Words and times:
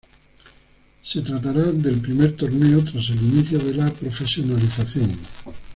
Se 1.03 1.21
tratará 1.21 1.61
del 1.71 1.99
primer 2.01 2.31
torneo 2.35 2.83
tras 2.83 3.07
el 3.09 3.21
inicio 3.21 3.59
de 3.59 3.75
la 3.75 3.85
profesionalización. 3.91 5.11